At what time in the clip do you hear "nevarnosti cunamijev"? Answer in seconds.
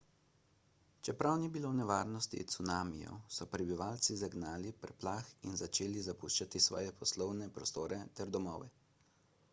1.79-3.19